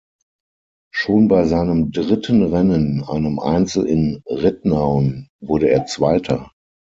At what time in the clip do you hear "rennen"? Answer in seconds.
2.41-3.03